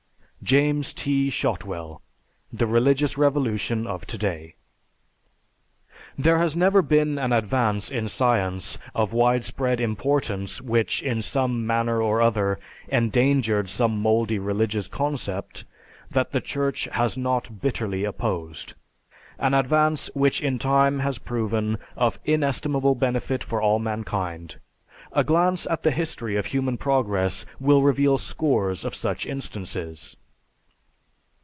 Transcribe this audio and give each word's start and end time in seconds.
(James 0.43 0.91
T. 0.91 1.29
Shotwell: 1.29 2.01
"The 2.51 2.65
Religious 2.65 3.15
Revolution 3.15 3.85
of 3.85 4.07
To 4.07 4.17
day.") 4.17 4.55
_There 6.19 6.39
has 6.39 6.55
never 6.55 6.81
been 6.81 7.19
an 7.19 7.31
advance 7.31 7.91
in 7.91 8.07
science 8.07 8.79
of 8.95 9.13
widespread 9.13 9.79
importance 9.79 10.59
which 10.59 11.03
in 11.03 11.21
some 11.21 11.67
manner 11.67 12.01
or 12.01 12.21
other 12.23 12.57
endangered 12.87 13.69
some 13.69 14.01
mouldy 14.01 14.39
religious 14.39 14.87
concept, 14.87 15.63
that 16.09 16.31
the 16.31 16.41
Church 16.41 16.85
has 16.93 17.15
not 17.15 17.61
bitterly 17.61 18.03
opposed; 18.03 18.73
an 19.37 19.53
advance 19.53 20.09
which 20.15 20.41
in 20.41 20.57
time 20.57 20.99
has 21.01 21.19
proven 21.19 21.77
of 21.95 22.19
inestimable 22.25 22.95
benefit 22.95 23.43
for 23.43 23.61
all 23.61 23.77
mankind. 23.77 24.59
A 25.11 25.23
glance 25.23 25.67
at 25.67 25.83
the 25.83 25.91
history 25.91 26.35
of 26.35 26.47
human 26.47 26.77
progress 26.77 27.45
will 27.59 27.83
reveal 27.83 28.17
scores 28.17 28.83
of 28.83 28.95
such 28.95 29.27
instances. 29.27 30.17